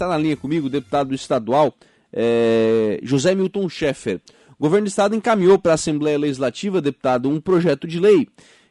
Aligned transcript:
está 0.00 0.08
na 0.08 0.16
linha 0.16 0.36
comigo, 0.36 0.66
o 0.66 0.70
deputado 0.70 1.14
estadual 1.14 1.74
é, 2.10 2.98
José 3.02 3.34
Milton 3.34 3.68
Schaeffer. 3.68 4.18
O 4.58 4.62
governo 4.62 4.86
do 4.86 4.88
estado 4.88 5.14
encaminhou 5.14 5.58
para 5.58 5.72
a 5.72 5.74
Assembleia 5.74 6.18
Legislativa, 6.18 6.80
deputado, 6.80 7.28
um 7.28 7.38
projeto 7.38 7.86
de 7.86 8.00
lei 8.00 8.26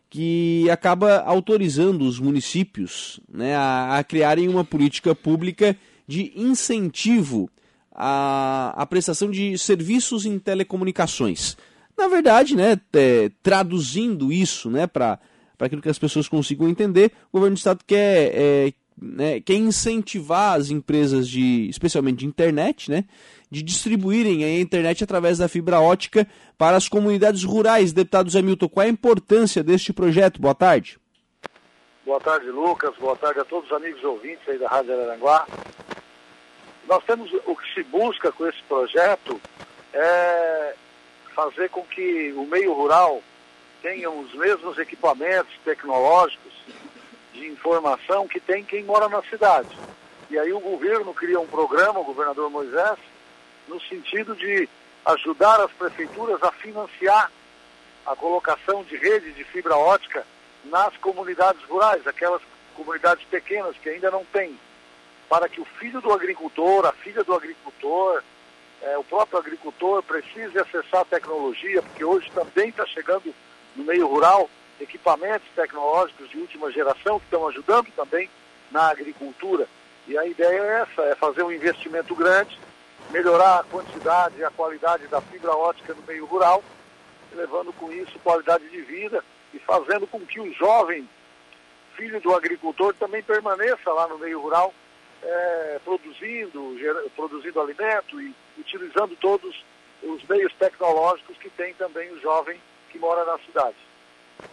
que 0.10 0.68
acaba 0.72 1.20
autorizando 1.20 2.02
os 2.02 2.20
municípios 2.20 3.20
né, 3.32 3.56
a, 3.56 4.00
a 4.00 4.04
criarem 4.04 4.48
uma 4.48 4.66
política 4.66 5.14
pública 5.14 5.78
de 6.08 6.34
incentivo 6.36 7.48
à, 7.94 8.74
à 8.76 8.86
prestação 8.88 9.30
de 9.30 9.56
serviços 9.56 10.26
em 10.26 10.40
telecomunicações. 10.40 11.56
Na 11.96 12.08
verdade, 12.08 12.56
né, 12.56 12.80
é, 12.94 13.30
traduzindo 13.44 14.34
isso 14.34 14.72
né, 14.72 14.88
para 14.88 15.20
aquilo 15.60 15.82
que 15.82 15.90
as 15.90 16.00
pessoas 16.00 16.28
consigam 16.28 16.68
entender, 16.68 17.12
o 17.32 17.38
governo 17.38 17.56
do 17.56 17.60
estado 17.60 17.84
quer, 17.86 18.32
é, 18.34 18.74
né, 19.02 19.40
quer 19.40 19.56
incentivar 19.56 20.60
as 20.60 20.70
empresas, 20.70 21.28
de, 21.28 21.68
especialmente 21.70 22.20
de 22.20 22.26
internet, 22.26 22.90
né, 22.90 23.06
de 23.50 23.64
distribuírem 23.64 24.44
a 24.44 24.60
internet 24.60 25.04
através 25.04 25.38
da 25.38 25.48
fibra 25.48 25.80
ótica 25.80 26.28
para 26.58 26.78
as 26.78 26.88
comunidades 26.88 27.44
rurais. 27.44 27.94
Deputado 27.94 28.30
Zé 28.30 28.42
Milton, 28.42 28.70
qual 28.70 28.86
é 28.86 28.88
a 28.88 28.92
importância 28.92 29.64
deste 29.64 29.94
projeto? 29.94 30.42
Boa 30.42 30.56
tarde. 30.56 31.00
Boa 32.06 32.20
tarde, 32.20 32.50
Lucas. 32.50 32.96
Boa 32.98 33.16
tarde 33.16 33.40
a 33.40 33.46
todos 33.46 33.70
os 33.70 33.76
amigos 33.76 34.04
ouvintes 34.04 34.48
aí 34.48 34.58
da 34.58 34.68
Rádio 34.68 34.94
Araranguá. 34.94 35.48
Nós 36.88 37.04
temos 37.06 37.32
o 37.46 37.56
que 37.56 37.74
se 37.74 37.84
busca 37.84 38.32
com 38.32 38.48
esse 38.48 38.62
projeto 38.64 39.40
é 39.94 40.76
fazer 41.36 41.70
com 41.70 41.84
que 41.84 42.34
o 42.36 42.46
meio 42.46 42.74
rural 42.74 43.22
tenha 43.82 44.10
os 44.10 44.34
mesmos 44.34 44.78
equipamentos 44.78 45.54
tecnológicos 45.64 46.54
de 47.40 47.48
informação 47.48 48.28
que 48.28 48.40
tem 48.40 48.64
quem 48.64 48.84
mora 48.84 49.08
na 49.08 49.22
cidade. 49.24 49.70
E 50.30 50.38
aí 50.38 50.52
o 50.52 50.60
governo 50.60 51.14
cria 51.14 51.40
um 51.40 51.48
programa, 51.48 52.00
o 52.00 52.04
governador 52.04 52.50
Moisés, 52.50 53.00
no 53.68 53.80
sentido 53.82 54.36
de 54.36 54.68
ajudar 55.06 55.62
as 55.62 55.72
prefeituras 55.72 56.42
a 56.44 56.52
financiar 56.52 57.32
a 58.06 58.16
colocação 58.16 58.84
de 58.84 58.96
rede 58.98 59.32
de 59.32 59.44
fibra 59.46 59.76
ótica 59.76 60.26
nas 60.66 60.96
comunidades 60.98 61.64
rurais, 61.64 62.06
aquelas 62.06 62.42
comunidades 62.76 63.24
pequenas 63.26 63.76
que 63.78 63.90
ainda 63.90 64.12
não 64.12 64.26
têm, 64.26 64.60
para 65.30 65.48
que 65.48 65.62
o 65.62 65.66
filho 65.66 66.02
do 66.02 66.12
agricultor, 66.12 66.86
a 66.86 66.92
filha 66.92 67.24
do 67.24 67.34
agricultor, 67.34 68.22
é, 68.82 68.98
o 68.98 69.04
próprio 69.04 69.40
agricultor 69.40 70.04
precise 70.04 70.58
acessar 70.58 71.02
a 71.02 71.06
tecnologia, 71.06 71.82
porque 71.82 72.04
hoje 72.04 72.30
também 72.32 72.70
está 72.70 72.86
chegando 72.86 73.34
no 73.76 73.84
meio 73.84 74.08
rural 74.08 74.50
equipamentos 74.80 75.48
tecnológicos 75.56 76.30
de 76.30 76.38
última 76.38 76.72
geração 76.72 77.20
que 77.20 77.26
estão 77.26 77.48
ajudando 77.48 77.88
também 77.96 78.30
na 78.72 78.90
agricultura. 78.90 79.68
E 80.08 80.18
a 80.18 80.26
ideia 80.26 80.62
é 80.62 80.82
essa, 80.82 81.02
é 81.04 81.16
fazer 81.16 81.44
um 81.44 81.52
investimento 81.52 82.16
grande 82.16 82.58
melhorar 83.12 83.60
a 83.60 83.64
quantidade 83.64 84.38
e 84.38 84.44
a 84.44 84.52
qualidade 84.52 85.08
da 85.08 85.22
fibra 85.22 85.52
ótica 85.52 85.94
no 85.94 86.04
meio 86.04 86.26
rural, 86.26 86.64
levando 87.34 87.74
com 87.74 87.92
isso 87.92 88.20
qualidade 88.20 88.68
de 88.70 88.82
vida 88.82 89.24
e 89.54 89.60
fazendo 89.60 90.06
com 90.08 90.20
que 90.26 90.40
o 90.40 90.54
jovem 90.54 91.08
filho 91.96 92.22
do 92.22 92.34
agricultor 92.34 92.94
também 92.94 93.22
permaneça 93.22 93.92
lá 93.92 94.08
no 94.08 94.18
meio 94.18 94.40
rural, 94.40 94.74
é, 95.22 95.80
produzindo, 95.84 96.78
produzindo 97.16 97.60
alimento 97.60 98.22
e 98.22 98.34
utilizando 98.58 99.18
todos 99.18 99.66
os 100.02 100.24
meios 100.24 100.54
tecnológicos 100.54 101.38
que 101.38 101.50
tem 101.50 101.74
também 101.74 102.10
o 102.12 102.22
jovem 102.22 102.60
que 102.90 102.98
mora 102.98 103.26
na 103.26 103.38
cidade. 103.40 103.76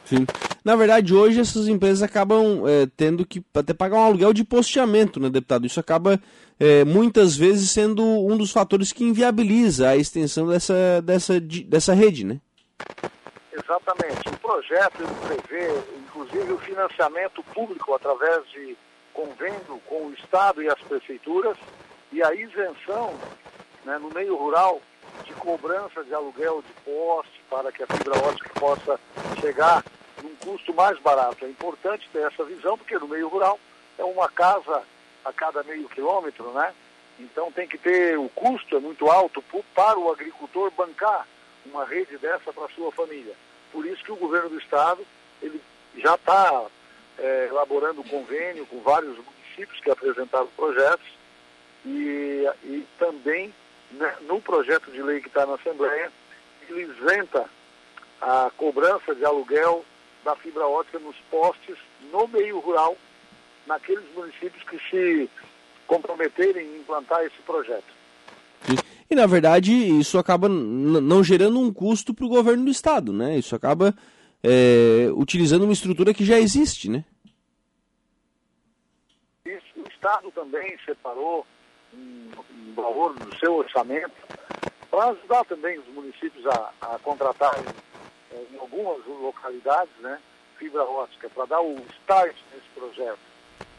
Sim. 0.05 0.27
Na 0.65 0.75
verdade, 0.75 1.15
hoje 1.15 1.41
essas 1.41 1.69
empresas 1.69 2.03
acabam 2.03 2.67
é, 2.67 2.89
tendo 2.97 3.25
que 3.25 3.45
até 3.55 3.73
pagar 3.73 3.98
um 3.98 4.05
aluguel 4.05 4.33
de 4.33 4.45
posteamento, 4.45 5.20
né, 5.20 5.31
deputado? 5.31 5.67
Isso 5.67 5.78
acaba 5.78 6.20
é, 6.59 6.84
muitas 6.84 7.37
vezes 7.37 7.70
sendo 7.70 8.03
um 8.05 8.37
dos 8.37 8.51
fatores 8.51 8.93
que 8.93 9.05
inviabiliza 9.05 9.89
a 9.89 9.97
extensão 9.97 10.48
dessa, 10.48 11.01
dessa, 11.03 11.41
dessa 11.41 11.95
rede, 11.95 12.25
né? 12.25 12.41
Exatamente. 13.53 14.28
O 14.28 14.39
projeto 14.39 15.03
prevê, 15.27 15.72
inclusive, 15.99 16.53
o 16.53 16.59
financiamento 16.59 17.43
público 17.55 17.94
através 17.94 18.44
de 18.50 18.77
convênio 19.12 19.81
com 19.87 20.06
o 20.06 20.12
Estado 20.12 20.62
e 20.62 20.69
as 20.69 20.81
prefeituras 20.81 21.56
e 22.12 22.22
a 22.22 22.34
isenção 22.34 23.15
né, 23.84 23.99
no 23.99 24.11
meio 24.11 24.37
rural 24.37 24.81
de 25.25 25.32
cobrança 25.34 26.04
de 26.04 26.15
aluguel 26.15 26.62
de 26.62 26.72
poste 26.82 27.41
para 27.49 27.71
que 27.72 27.82
a 27.82 27.87
fibra 27.87 28.19
ótica 28.19 28.50
possa 28.59 29.00
chegar 29.41 29.84
num 30.22 30.34
custo 30.37 30.75
mais 30.75 30.99
barato. 31.00 31.44
É 31.44 31.49
importante 31.49 32.09
ter 32.12 32.27
essa 32.27 32.44
visão, 32.44 32.77
porque 32.77 32.99
no 32.99 33.09
meio 33.09 33.28
rural 33.28 33.59
é 33.99 34.05
uma 34.05 34.28
casa 34.28 34.82
a 35.25 35.32
cada 35.32 35.62
meio 35.62 35.88
quilômetro, 35.88 36.50
né? 36.53 36.72
Então 37.19 37.50
tem 37.50 37.66
que 37.66 37.78
ter, 37.78 38.19
o 38.19 38.28
custo 38.28 38.76
é 38.76 38.81
muito 38.81 39.10
alto 39.10 39.43
para 39.75 39.99
o 39.99 40.10
agricultor 40.10 40.71
bancar 40.71 41.26
uma 41.65 41.84
rede 41.84 42.16
dessa 42.19 42.53
para 42.53 42.69
sua 42.69 42.93
família. 42.93 43.34
Por 43.72 43.84
isso 43.87 44.05
que 44.05 44.12
o 44.12 44.16
governo 44.16 44.50
do 44.50 44.59
estado, 44.59 45.05
ele 45.43 45.60
já 45.97 46.15
está 46.15 46.66
é, 47.19 47.47
elaborando 47.49 48.05
convênio 48.05 48.66
com 48.66 48.81
vários 48.81 49.16
municípios 49.16 49.81
que 49.81 49.91
apresentaram 49.91 50.49
projetos 50.56 51.06
e, 51.84 52.49
e 52.65 52.87
também 52.99 53.53
no 54.27 54.41
projeto 54.41 54.91
de 54.91 55.03
lei 55.03 55.21
que 55.21 55.29
está 55.29 55.47
na 55.47 55.55
Assembleia, 55.55 56.11
ele 56.69 56.83
isenta 56.83 57.49
a 58.21 58.51
cobrança 58.57 59.15
de 59.15 59.25
aluguel 59.25 59.85
da 60.25 60.35
fibra 60.37 60.67
ótica 60.67 60.99
nos 60.99 61.17
postes 61.31 61.77
no 62.13 62.27
meio 62.29 62.59
rural 62.59 62.97
naqueles 63.67 64.05
municípios 64.15 64.63
que 64.65 64.79
se 64.91 65.31
comprometerem 65.87 66.67
em 66.67 66.81
implantar 66.81 67.25
esse 67.25 67.41
projeto. 67.43 67.97
E 69.09 69.15
na 69.15 69.27
verdade 69.27 69.73
isso 69.73 70.19
acaba 70.19 70.49
não 70.49 71.23
gerando 71.23 71.61
um 71.61 71.73
custo 71.73 72.13
para 72.13 72.27
o 72.27 72.29
governo 72.29 72.65
do 72.65 72.71
estado, 72.71 73.13
né? 73.13 73.39
Isso 73.39 73.55
acaba 73.55 73.95
é, 74.43 75.09
utilizando 75.15 75.63
uma 75.63 75.73
estrutura 75.73 76.13
que 76.13 76.25
já 76.25 76.39
existe, 76.39 76.91
né? 76.91 77.05
Isso, 79.45 79.65
o 79.77 79.89
estado 79.89 80.31
também 80.33 80.77
separou 80.85 81.47
um, 81.97 82.75
valor 82.75 83.15
do 83.15 83.37
seu 83.39 83.57
orçamento 83.57 84.12
para 84.91 85.11
ajudar 85.11 85.45
também 85.45 85.79
os 85.79 85.87
municípios 85.89 86.47
a, 86.47 86.73
a 86.81 86.99
contratarem 86.99 87.65
é, 88.33 88.45
em 88.53 88.59
algumas 88.59 89.05
localidades, 89.07 89.93
né? 90.01 90.19
Fibra 90.59 90.85
ótica, 90.85 91.29
para 91.29 91.45
dar 91.47 91.61
o 91.61 91.77
start 92.01 92.35
nesse 92.53 92.69
projeto 92.75 93.19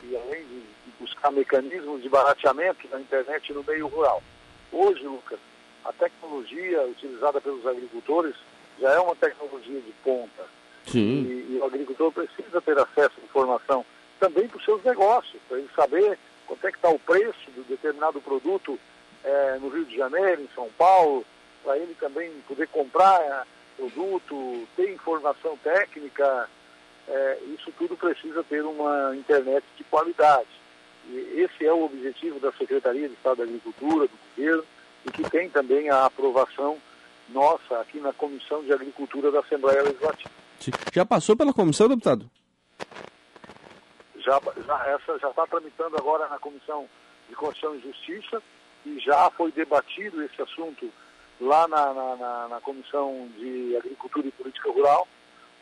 e 0.04 0.16
além 0.16 0.44
de, 0.46 0.60
de 0.60 0.92
buscar 1.00 1.32
mecanismos 1.32 2.02
de 2.02 2.10
barateamento 2.10 2.88
da 2.88 3.00
internet 3.00 3.52
no 3.52 3.64
meio 3.64 3.88
rural. 3.88 4.22
Hoje, 4.72 5.04
Lucas, 5.04 5.40
a 5.84 5.94
tecnologia 5.94 6.84
utilizada 6.84 7.42
pelos 7.42 7.66
agricultores 7.66 8.36
já 8.80 8.92
é 8.92 9.00
uma 9.00 9.16
tecnologia 9.16 9.82
de 9.82 9.92
ponta. 10.04 10.46
Sim. 10.86 11.24
E, 11.24 11.56
e 11.56 11.60
o 11.60 11.66
agricultor 11.66 12.12
precisa 12.12 12.62
ter 12.62 12.78
acesso 12.78 13.20
à 13.20 13.24
informação 13.24 13.86
também 14.20 14.48
para 14.48 14.58
os 14.58 14.66
seus 14.66 14.84
negócios, 14.84 15.42
para 15.48 15.58
ele 15.58 15.70
saber 15.76 16.18
quanto 16.48 16.66
é 16.66 16.72
que 16.72 16.78
está 16.78 16.90
o 16.90 17.00
preço 17.00 17.52
de 17.54 17.62
determinado 17.64 18.22
produto 18.22 18.80
é, 19.24 19.58
no 19.60 19.70
Rio 19.70 19.86
de 19.86 19.96
Janeiro, 19.96 20.42
em 20.42 20.50
São 20.56 20.70
Paulo, 20.78 21.26
para 21.64 21.78
ele 21.78 21.96
também 22.00 22.32
poder 22.48 22.68
comprar 22.70 23.22
é, 23.22 23.44
produto, 23.76 24.68
ter 24.76 24.94
informação 24.94 25.58
técnica, 25.58 26.50
é, 27.08 27.40
isso 27.54 27.72
tudo 27.78 27.96
precisa 27.96 28.44
ter 28.44 28.64
uma 28.64 29.16
internet 29.16 29.64
de 29.78 29.84
qualidade. 29.84 30.48
E 31.10 31.42
esse 31.42 31.66
é 31.66 31.72
o 31.72 31.86
objetivo 31.86 32.40
da 32.40 32.52
Secretaria 32.54 33.08
de 33.08 33.14
Estado 33.14 33.38
da 33.38 33.44
Agricultura, 33.44 34.08
do 34.08 34.18
governo, 34.36 34.64
e 35.06 35.12
que 35.12 35.30
tem 35.30 35.50
também 35.50 35.90
a 35.90 36.06
aprovação 36.06 36.78
nossa 37.30 37.80
aqui 37.80 38.00
na 38.00 38.12
Comissão 38.14 38.64
de 38.64 38.74
Agricultura 38.74 39.32
da 39.32 39.40
Assembleia 39.40 39.84
Legislativa. 39.84 40.30
Já 40.92 41.06
passou 41.06 41.36
pela 41.36 41.54
comissão, 41.54 41.88
deputado? 41.88 42.30
Já, 44.28 44.42
já 44.68 44.88
essa 44.88 45.18
já 45.20 45.30
está 45.30 45.48
tramitando 45.48 45.96
agora 45.98 46.28
na 46.28 46.38
Comissão 46.38 46.86
de 47.30 47.36
Constituição 47.36 47.76
e 47.76 47.82
Justiça 47.82 48.44
e 48.86 49.00
já 49.00 49.32
foi 49.32 49.52
debatido 49.52 50.22
esse 50.22 50.42
assunto 50.42 50.92
lá 51.40 51.68
na, 51.68 51.94
na, 51.94 52.16
na, 52.18 52.48
na 52.50 52.62
Comissão 52.62 53.30
de 53.38 53.76
Agricultura 53.78 54.28
e 54.28 54.32
Política 54.32 54.70
Rural 54.70 55.08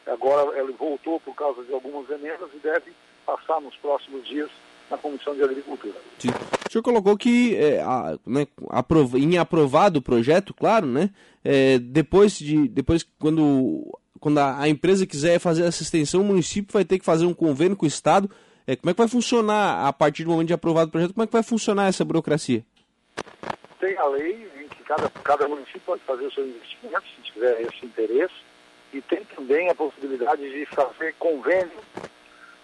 Agora 0.08 0.58
ele 0.60 0.72
voltou 0.74 1.20
por 1.20 1.36
causa 1.36 1.64
de 1.64 1.74
algumas 1.74 2.10
emendas 2.10 2.50
e 2.54 2.60
deve 2.60 2.92
passar 3.26 3.60
nos 3.60 3.76
próximos 3.78 4.28
dias 4.28 4.50
na 4.90 4.98
Comissão 4.98 5.34
de 5.34 5.44
Agricultura. 5.44 5.96
Sim. 6.20 6.30
O 6.30 6.72
senhor 6.72 6.84
colocou 6.84 7.18
que 7.18 7.56
é, 7.56 7.82
a, 7.82 8.18
né, 8.26 8.46
aprov, 8.70 9.16
em 9.16 9.38
aprovado 9.38 10.00
o 10.00 10.02
projeto, 10.02 10.54
claro, 10.54 10.86
né? 10.86 11.10
É, 11.44 11.80
depois 11.80 12.38
de. 12.38 12.68
Depois 12.68 13.04
quando, 13.18 13.98
quando 14.20 14.38
a, 14.38 14.62
a, 14.62 14.70
empresa 14.70 15.08
quiser 15.08 15.40
fazer 15.40 15.64
essa 15.64 15.82
extensão, 15.82 16.22
o 16.22 16.26
município 16.26 16.72
vai 16.72 16.86
ter 16.86 17.00
que 17.00 17.06
fazer 17.06 17.26
um 17.26 17.34
convênio 17.34 17.76
com 17.76 17.86
o 17.86 17.88
Estado. 17.88 18.30
É, 18.68 18.76
como 18.76 18.90
é 18.90 18.94
que 18.94 18.98
vai 18.98 19.08
funcionar 19.08 19.88
a 19.88 19.94
partir 19.94 20.24
do 20.24 20.32
momento 20.32 20.48
de 20.48 20.54
aprovado 20.54 20.90
o 20.90 20.92
projeto? 20.92 21.14
Como 21.14 21.24
é 21.24 21.28
que 21.28 21.34
vai 21.34 21.44
funcionar 21.44 21.88
essa 21.88 22.04
burocracia? 22.04 22.66
Tem 23.80 23.96
a 23.98 24.06
lei 24.08 24.50
em 24.60 24.68
que 24.68 24.84
cada, 24.84 25.08
cada 25.24 25.48
município 25.48 25.82
pode 25.86 26.02
fazer 26.02 26.26
o 26.26 26.32
seu 26.32 26.48
investimento, 26.48 27.04
se 27.16 27.32
tiver 27.32 27.62
esse 27.62 27.86
interesse 27.86 28.34
e 28.92 29.02
tem 29.02 29.24
também 29.26 29.70
a 29.70 29.76
possibilidade 29.76 30.42
de 30.50 30.66
fazer 30.68 31.14
convênio 31.20 31.80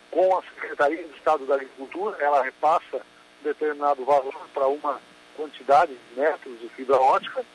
com 0.10 0.38
a 0.38 0.42
Secretaria 0.42 1.04
de 1.04 1.16
Estado 1.16 1.46
da 1.46 1.56
Agricultura, 1.56 2.18
ela 2.20 2.44
repassa 2.44 3.02
determinado 3.44 4.04
valor 4.04 4.34
para 4.54 4.68
uma 4.68 5.00
quantidade 5.36 5.94
de 5.94 6.20
metros 6.20 6.60
de 6.60 6.70
fibra 6.70 6.98
ótica 6.98 7.46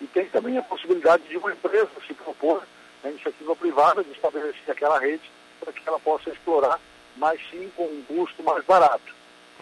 e 0.00 0.06
tem 0.06 0.26
também 0.26 0.56
a 0.56 0.62
possibilidade 0.62 1.24
de 1.24 1.36
uma 1.36 1.52
empresa 1.52 1.90
se 2.06 2.14
propor 2.14 2.62
na 3.02 3.10
iniciativa 3.10 3.56
privada 3.56 4.04
de 4.04 4.10
estabelecer 4.12 4.70
aquela 4.70 4.98
rede 4.98 5.30
para 5.58 5.72
que 5.72 5.86
ela 5.86 6.00
possa 6.00 6.30
explorar, 6.30 6.80
mas 7.16 7.40
sim 7.50 7.70
com 7.76 7.84
um 7.84 8.02
custo 8.06 8.42
mais 8.42 8.64
barato. 8.64 9.14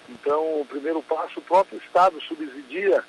Então, 0.09 0.61
o 0.61 0.67
primeiro 0.67 1.03
passo, 1.03 1.39
o 1.39 1.43
próprio 1.43 1.79
Estado 1.79 2.21
subsidia 2.23 3.05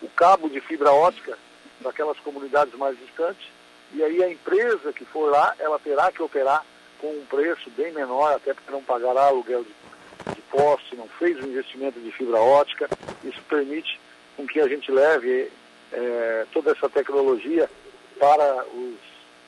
o 0.00 0.08
cabo 0.08 0.48
de 0.48 0.60
fibra 0.60 0.90
ótica 0.90 1.38
daquelas 1.80 2.18
comunidades 2.20 2.74
mais 2.74 2.98
distantes, 2.98 3.46
e 3.92 4.02
aí 4.02 4.22
a 4.22 4.30
empresa 4.30 4.92
que 4.92 5.04
for 5.04 5.30
lá, 5.30 5.54
ela 5.58 5.78
terá 5.78 6.10
que 6.10 6.22
operar 6.22 6.64
com 6.98 7.08
um 7.08 7.26
preço 7.26 7.68
bem 7.70 7.92
menor, 7.92 8.34
até 8.34 8.54
porque 8.54 8.70
não 8.70 8.82
pagará 8.82 9.24
aluguel 9.24 9.64
de, 9.64 10.34
de 10.34 10.40
poste, 10.42 10.96
não 10.96 11.08
fez 11.08 11.36
o 11.38 11.46
investimento 11.46 12.00
de 12.00 12.10
fibra 12.12 12.38
ótica. 12.38 12.88
Isso 13.24 13.40
permite 13.48 14.00
com 14.36 14.46
que 14.46 14.60
a 14.60 14.68
gente 14.68 14.90
leve 14.90 15.50
é, 15.92 16.46
toda 16.52 16.70
essa 16.70 16.88
tecnologia 16.88 17.68
para 18.18 18.64
os, 18.72 18.94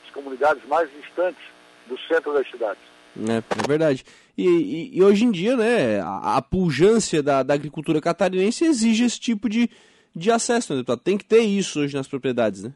as 0.05 0.13
comunidades 0.13 0.63
mais 0.65 0.89
distantes 0.91 1.43
do 1.87 1.97
centro 2.07 2.33
das 2.33 2.49
cidades. 2.49 2.83
É, 3.17 3.37
é 3.37 3.67
verdade. 3.67 4.05
E, 4.37 4.45
e, 4.45 4.97
e, 4.97 5.03
hoje 5.03 5.23
em 5.23 5.31
dia, 5.31 5.55
né, 5.55 6.01
a, 6.01 6.37
a 6.37 6.41
pujança 6.41 7.23
da, 7.23 7.41
da, 7.41 7.53
agricultura 7.53 8.01
catarinense 8.01 8.65
exige 8.65 9.05
esse 9.05 9.19
tipo 9.19 9.47
de, 9.47 9.69
de 10.13 10.29
acesso, 10.29 10.73
né, 10.73 10.79
deputado? 10.79 10.99
Tem 10.99 11.17
que 11.17 11.23
ter 11.23 11.39
isso 11.39 11.79
hoje 11.79 11.95
nas 11.95 12.07
propriedades, 12.07 12.63
né? 12.63 12.73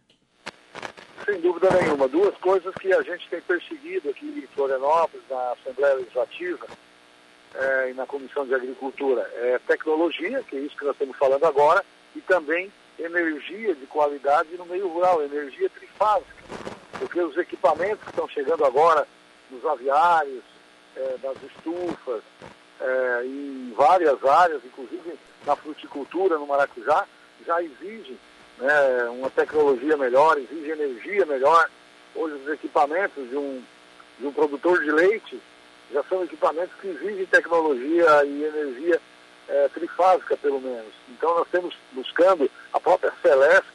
Sem 1.26 1.42
dúvida 1.42 1.70
nenhuma. 1.72 2.08
Duas 2.08 2.36
coisas 2.38 2.74
que 2.76 2.94
a 2.94 3.02
gente 3.02 3.28
tem 3.30 3.42
perseguido 3.42 4.10
aqui 4.10 4.26
em 4.26 4.56
Florianópolis, 4.56 5.26
na 5.30 5.52
Assembleia 5.52 5.96
Legislativa 5.96 6.66
é, 7.54 7.92
e 7.92 7.94
na 7.94 8.06
Comissão 8.06 8.48
de 8.48 8.56
Agricultura. 8.56 9.30
É 9.36 9.60
tecnologia, 9.68 10.42
que 10.44 10.56
é 10.56 10.60
isso 10.62 10.78
que 10.78 10.86
nós 10.86 10.94
estamos 10.94 11.18
falando 11.18 11.44
agora, 11.46 11.84
e 12.16 12.22
também 12.22 12.72
energia 12.98 13.76
de 13.76 13.86
qualidade 13.86 14.50
no 14.58 14.66
meio 14.66 14.88
rural, 14.88 15.22
energia 15.22 15.70
trifásica. 15.70 16.34
Porque 16.98 17.20
os 17.22 17.38
equipamentos 17.38 18.04
que 18.04 18.10
estão 18.10 18.28
chegando 18.30 18.66
agora 18.66 19.06
nos 19.50 19.66
aviários, 19.66 20.44
é, 20.96 21.18
das 21.22 21.38
estufas, 21.44 22.22
é, 22.80 23.22
em 23.26 23.74
várias 23.76 24.24
áreas, 24.24 24.62
inclusive 24.64 25.18
na 25.46 25.56
fruticultura, 25.56 26.38
no 26.38 26.48
maracujá, 26.48 27.06
já 27.46 27.62
exigem 27.62 28.18
né, 28.58 29.04
uma 29.10 29.30
tecnologia 29.30 29.98
melhor, 29.98 30.38
exige 30.38 30.72
energia 30.72 31.26
melhor. 31.26 31.70
Hoje 32.16 32.36
os 32.36 32.50
equipamentos 32.50 33.30
de 33.30 33.38
um, 33.38 33.64
de 34.20 34.28
um 34.28 34.34
produtor 34.34 34.82
de 34.84 34.92
leite 34.92 35.42
já 35.92 36.04
são 36.04 36.24
equipamentos 36.24 36.76
que 36.80 36.88
exigem 36.88 37.26
tecnologia 37.26 38.24
e 38.26 38.44
energia 38.44 39.02
é, 39.48 39.68
trifásica, 39.70 40.38
pelo 40.38 40.62
menos. 40.62 40.94
Então, 41.10 41.34
nós 41.36 41.48
temos 41.52 41.76
buscando, 41.92 42.50
a 42.72 42.80
própria 42.80 43.12
Celesc 43.22 43.66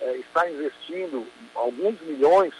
é, 0.00 0.16
está 0.16 0.50
investindo 0.50 1.26
alguns 1.54 2.00
milhões 2.02 2.52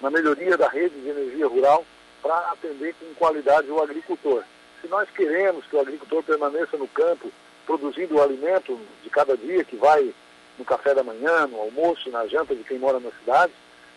na 0.00 0.10
melhoria 0.10 0.56
da 0.56 0.68
rede 0.68 0.98
de 1.00 1.08
energia 1.08 1.46
rural 1.46 1.84
para 2.22 2.36
atender 2.50 2.94
com 2.94 3.14
qualidade 3.14 3.70
o 3.70 3.82
agricultor. 3.82 4.44
Se 4.80 4.88
nós 4.88 5.08
queremos 5.10 5.64
que 5.66 5.76
o 5.76 5.80
agricultor 5.80 6.22
permaneça 6.22 6.76
no 6.76 6.88
campo, 6.88 7.30
produzindo 7.66 8.16
o 8.16 8.22
alimento 8.22 8.78
de 9.02 9.10
cada 9.10 9.36
dia 9.36 9.64
que 9.64 9.76
vai 9.76 10.12
no 10.58 10.64
café 10.64 10.94
da 10.94 11.02
manhã, 11.02 11.46
no 11.46 11.60
almoço, 11.60 12.10
na 12.10 12.26
janta 12.26 12.54
de 12.54 12.64
quem 12.64 12.78
mora 12.78 13.00
na 13.00 13.10
cidade, 13.12 13.52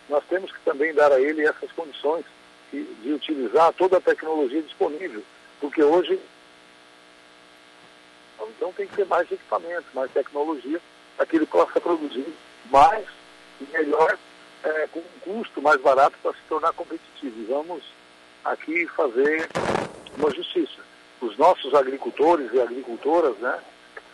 nós 0.08 0.22
temos 0.28 0.52
que 0.52 0.60
também 0.60 0.92
dar 0.94 1.12
a 1.12 1.20
ele 1.20 1.46
essas 1.46 1.70
condições 1.72 2.24
de, 2.72 3.12
utilizar 3.12 3.72
toda 3.74 3.98
a 3.98 4.00
tecnologia 4.00 4.62
disponível, 4.62 5.22
porque 5.60 5.82
hoje 5.82 6.18
então 8.56 8.72
tem 8.72 8.86
que 8.86 8.96
ter 8.96 9.06
mais 9.06 9.30
equipamentos, 9.30 9.86
mais 9.94 10.10
tecnologia, 10.10 10.80
para 11.16 11.26
que 11.26 11.36
ele 11.36 11.46
possa 11.46 11.80
produzir 11.80 12.26
mais 12.70 13.06
e 13.60 13.64
melhor, 13.72 14.18
é, 14.64 14.88
com 14.90 15.00
um 15.00 15.20
custo 15.20 15.60
mais 15.60 15.80
barato 15.80 16.16
para 16.22 16.32
se 16.32 16.40
tornar 16.48 16.72
competitivo. 16.72 17.40
E 17.40 17.44
vamos 17.44 17.82
aqui 18.44 18.86
fazer 18.88 19.48
uma 20.16 20.30
justiça. 20.34 20.82
Os 21.20 21.36
nossos 21.36 21.74
agricultores 21.74 22.52
e 22.52 22.60
agricultoras 22.60 23.36
né, 23.38 23.58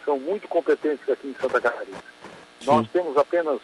são 0.05 0.19
muito 0.19 0.49
competentes 0.49 1.09
aqui 1.09 1.29
em 1.29 1.35
Santa 1.35 1.61
Catarina. 1.61 1.99
Sim. 2.61 2.67
Nós 2.67 2.89
temos 2.91 3.17
apenas 3.17 3.61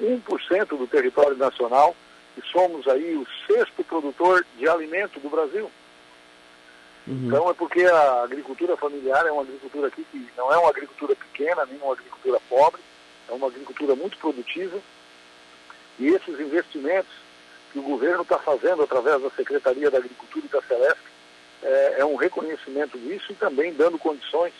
1% 0.00 0.66
do 0.66 0.86
território 0.86 1.36
nacional 1.36 1.94
e 2.36 2.42
somos 2.50 2.86
aí 2.88 3.16
o 3.16 3.26
sexto 3.46 3.84
produtor 3.84 4.44
de 4.58 4.68
alimento 4.68 5.20
do 5.20 5.28
Brasil. 5.28 5.70
Uhum. 7.06 7.26
Então 7.26 7.50
é 7.50 7.54
porque 7.54 7.84
a 7.84 8.22
agricultura 8.22 8.76
familiar 8.76 9.26
é 9.26 9.30
uma 9.30 9.42
agricultura 9.42 9.88
aqui 9.88 10.04
que 10.10 10.28
não 10.36 10.52
é 10.52 10.58
uma 10.58 10.70
agricultura 10.70 11.14
pequena, 11.14 11.66
nem 11.66 11.78
uma 11.78 11.92
agricultura 11.92 12.40
pobre, 12.48 12.80
é 13.28 13.32
uma 13.32 13.46
agricultura 13.46 13.94
muito 13.94 14.16
produtiva. 14.18 14.78
E 15.98 16.08
esses 16.08 16.40
investimentos 16.40 17.12
que 17.72 17.78
o 17.78 17.82
governo 17.82 18.22
está 18.22 18.38
fazendo 18.38 18.82
através 18.82 19.20
da 19.22 19.30
Secretaria 19.30 19.90
da 19.90 19.98
Agricultura 19.98 20.46
e 20.46 20.48
da 20.48 20.62
Celeste 20.62 21.04
é, 21.62 22.00
é 22.00 22.04
um 22.04 22.16
reconhecimento 22.16 22.98
disso 22.98 23.32
e 23.32 23.34
também 23.34 23.72
dando 23.72 23.98
condições 23.98 24.52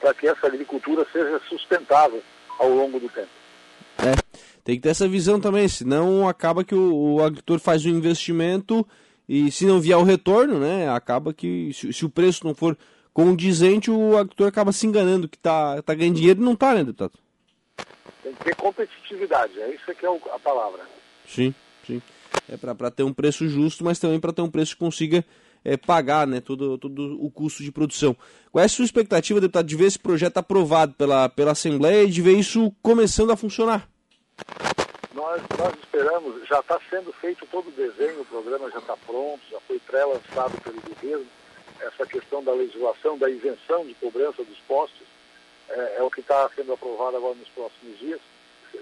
para 0.00 0.14
que 0.14 0.26
essa 0.26 0.46
agricultura 0.46 1.06
seja 1.12 1.40
sustentável 1.48 2.22
ao 2.58 2.68
longo 2.70 2.98
do 2.98 3.08
tempo. 3.08 3.28
É, 3.98 4.14
tem 4.64 4.76
que 4.76 4.82
ter 4.82 4.90
essa 4.90 5.08
visão 5.08 5.40
também, 5.40 5.68
senão 5.68 6.28
acaba 6.28 6.64
que 6.64 6.74
o, 6.74 7.14
o 7.14 7.22
agricultor 7.22 7.58
faz 7.58 7.84
o 7.84 7.88
investimento 7.88 8.86
e 9.28 9.50
se 9.50 9.66
não 9.66 9.80
vier 9.80 9.96
o 9.96 10.02
retorno, 10.02 10.58
né, 10.58 10.88
acaba 10.88 11.32
que 11.32 11.72
se, 11.72 11.92
se 11.92 12.04
o 12.04 12.10
preço 12.10 12.46
não 12.46 12.54
for 12.54 12.76
condizente, 13.12 13.90
o 13.90 14.16
agricultor 14.16 14.48
acaba 14.48 14.72
se 14.72 14.86
enganando 14.86 15.28
que 15.28 15.36
está 15.36 15.82
tá 15.82 15.94
ganhando 15.94 16.16
dinheiro 16.16 16.40
e 16.40 16.44
não 16.44 16.52
está, 16.52 16.74
né, 16.74 16.84
deputado? 16.84 17.12
Tem 18.22 18.34
que 18.34 18.44
ter 18.44 18.56
competitividade, 18.56 19.60
é 19.60 19.74
isso 19.74 19.94
que 19.94 20.06
é 20.06 20.08
a 20.08 20.38
palavra. 20.38 20.82
Sim, 21.26 21.54
sim. 21.86 22.02
É 22.48 22.56
para 22.56 22.90
ter 22.90 23.02
um 23.02 23.12
preço 23.12 23.48
justo, 23.48 23.84
mas 23.84 23.98
também 23.98 24.20
para 24.20 24.32
ter 24.32 24.42
um 24.42 24.50
preço 24.50 24.74
que 24.74 24.80
consiga 24.80 25.24
é, 25.64 25.76
pagar 25.76 26.26
né, 26.26 26.40
todo, 26.40 26.78
todo 26.78 27.24
o 27.24 27.30
custo 27.30 27.62
de 27.62 27.72
produção. 27.72 28.16
Qual 28.52 28.62
é 28.62 28.66
a 28.66 28.68
sua 28.68 28.84
expectativa, 28.84 29.40
deputado, 29.40 29.66
de 29.66 29.76
ver 29.76 29.86
esse 29.86 29.98
projeto 29.98 30.38
aprovado 30.38 30.94
pela, 30.94 31.28
pela 31.28 31.52
Assembleia 31.52 32.04
e 32.04 32.10
de 32.10 32.22
ver 32.22 32.38
isso 32.38 32.72
começando 32.82 33.30
a 33.30 33.36
funcionar? 33.36 33.88
nós, 35.20 35.42
nós 35.58 35.74
esperamos, 35.78 36.48
já 36.48 36.60
está 36.60 36.80
sendo 36.88 37.12
feito 37.12 37.46
todo 37.46 37.68
o 37.68 37.72
desenho, 37.72 38.22
o 38.22 38.24
programa 38.24 38.70
já 38.70 38.78
está 38.78 38.96
pronto, 38.96 39.40
já 39.50 39.60
foi 39.60 39.78
pré-lançado 39.80 40.60
pelo 40.62 40.80
governo. 40.80 41.26
Essa 41.80 42.06
questão 42.06 42.42
da 42.42 42.52
legislação, 42.52 43.18
da 43.18 43.28
isenção 43.28 43.86
de 43.86 43.94
cobrança 43.94 44.42
dos 44.44 44.58
postos, 44.66 45.06
é, 45.70 45.96
é 45.98 46.02
o 46.02 46.10
que 46.10 46.20
está 46.20 46.48
sendo 46.54 46.72
aprovado 46.72 47.16
agora 47.16 47.34
nos 47.34 47.48
próximos 47.48 47.98
dias. 47.98 48.20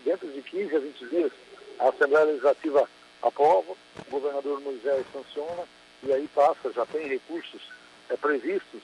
Dentro 0.04 0.28
de 0.28 0.42
15 0.42 0.76
a 0.76 0.78
20 0.78 1.06
dias, 1.08 1.32
a 1.78 1.88
Assembleia 1.88 2.26
Legislativa 2.26 2.88
aprova, 3.22 3.72
o 3.72 4.10
governador 4.10 4.60
Moisés 4.60 5.06
sanciona, 5.12 5.64
e 6.02 6.12
aí 6.12 6.28
passa, 6.28 6.72
já 6.72 6.86
tem 6.86 7.08
recursos 7.08 7.62
é, 8.08 8.16
previstos 8.16 8.82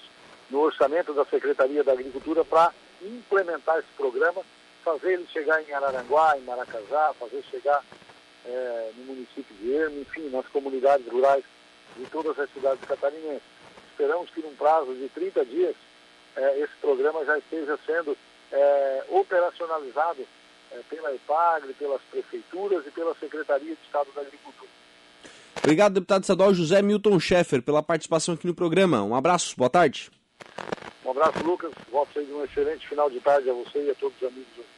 no 0.51 0.61
orçamento 0.61 1.13
da 1.13 1.25
Secretaria 1.25 1.85
da 1.85 1.93
Agricultura 1.93 2.45
para 2.45 2.73
implementar 3.03 3.79
esse 3.79 3.89
programa 3.97 4.43
fazer 4.85 5.15
ele 5.15 5.27
chegar 5.33 5.63
em 5.63 5.73
Araranguá, 5.73 6.37
em 6.37 6.43
Maracajá, 6.43 7.15
fazer 7.19 7.43
chegar 7.51 7.83
é, 8.45 8.91
no 8.97 9.05
município 9.05 9.57
de 9.57 9.73
Ermo, 9.73 10.03
enfim, 10.03 10.29
nas 10.29 10.47
comunidades 10.49 11.09
rurais 11.09 11.45
de 11.97 12.05
todas 12.07 12.39
as 12.39 12.53
cidades 12.53 12.85
catarinenses. 12.87 13.43
Esperamos 13.91 14.29
que 14.31 14.43
num 14.43 14.55
prazo 14.55 14.95
de 14.95 15.09
30 15.09 15.45
dias 15.47 15.75
é, 16.37 16.61
esse 16.61 16.75
programa 16.81 17.25
já 17.25 17.39
esteja 17.39 17.79
sendo 17.87 18.17
é, 18.53 19.05
operacionalizado 19.11 20.27
é, 20.73 20.81
pela 20.89 21.15
EPAGRE, 21.15 21.75
pelas 21.75 22.01
prefeituras 22.11 22.87
e 22.87 22.91
pela 22.91 23.15
Secretaria 23.17 23.75
de 23.75 23.83
Estado 23.87 24.09
da 24.15 24.21
Agricultura. 24.21 24.71
Obrigado, 25.59 25.95
deputado 25.95 26.23
estadual 26.23 26.53
José 26.53 26.83
Milton 26.83 27.19
Schaeffer, 27.19 27.63
pela 27.63 27.83
participação 27.83 28.35
aqui 28.35 28.47
no 28.47 28.55
programa. 28.55 29.03
Um 29.03 29.15
abraço, 29.15 29.57
boa 29.57 29.71
tarde. 29.71 30.11
Um 31.05 31.11
abraço, 31.11 31.43
Lucas. 31.45 31.73
Voto 31.91 32.23
de 32.23 32.33
um 32.33 32.45
excelente 32.45 32.87
final 32.89 33.09
de 33.09 33.21
tarde 33.21 33.49
a 33.49 33.53
você 33.53 33.85
e 33.87 33.91
a 33.91 33.95
todos 33.95 34.17
os 34.21 34.29
amigos. 34.29 34.74